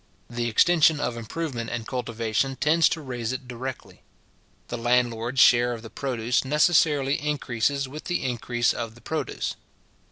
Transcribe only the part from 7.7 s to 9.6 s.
with the increase of the produce.